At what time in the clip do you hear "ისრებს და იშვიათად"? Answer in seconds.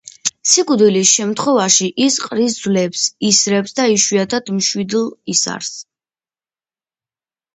3.29-4.49